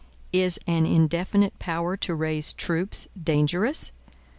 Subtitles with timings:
[0.33, 3.91] Is an indefinite power to raise troops dangerous?